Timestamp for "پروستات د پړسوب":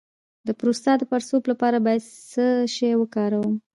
0.59-1.43